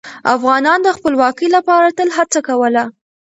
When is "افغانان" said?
0.35-0.79